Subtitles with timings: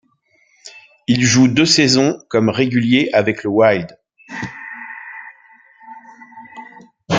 [1.05, 3.99] Il joue deux saisons comme régulier avec le Wild.